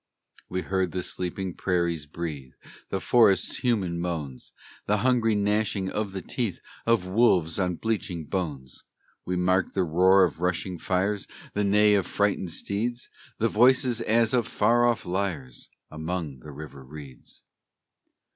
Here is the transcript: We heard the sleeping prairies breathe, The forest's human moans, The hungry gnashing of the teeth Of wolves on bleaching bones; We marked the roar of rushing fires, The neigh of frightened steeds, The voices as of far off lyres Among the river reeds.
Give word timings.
We 0.49 0.61
heard 0.63 0.93
the 0.93 1.03
sleeping 1.03 1.53
prairies 1.53 2.07
breathe, 2.07 2.53
The 2.89 2.99
forest's 2.99 3.57
human 3.57 3.99
moans, 3.99 4.51
The 4.87 4.97
hungry 5.05 5.35
gnashing 5.35 5.91
of 5.91 6.11
the 6.13 6.23
teeth 6.23 6.59
Of 6.87 7.05
wolves 7.05 7.59
on 7.59 7.75
bleaching 7.75 8.25
bones; 8.25 8.83
We 9.25 9.35
marked 9.35 9.75
the 9.75 9.83
roar 9.83 10.23
of 10.23 10.41
rushing 10.41 10.79
fires, 10.79 11.27
The 11.53 11.63
neigh 11.63 11.93
of 11.93 12.07
frightened 12.07 12.51
steeds, 12.51 13.11
The 13.37 13.47
voices 13.47 14.01
as 14.01 14.33
of 14.33 14.47
far 14.47 14.87
off 14.87 15.05
lyres 15.05 15.69
Among 15.91 16.39
the 16.39 16.51
river 16.51 16.83
reeds. 16.83 17.43